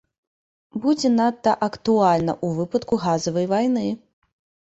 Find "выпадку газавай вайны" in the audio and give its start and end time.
2.61-3.87